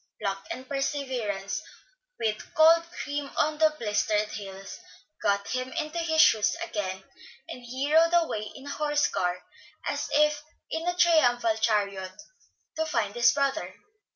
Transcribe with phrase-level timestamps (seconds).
[0.19, 1.61] Pluck and perseverance,
[2.19, 4.79] with cold cream on the blistered heels,
[5.21, 7.03] got him into his shoes again,
[7.47, 9.43] and he rode away in a horse car,
[9.87, 10.09] as
[10.71, 12.19] in a triumphal chariot,
[12.77, 13.75] to find his brother.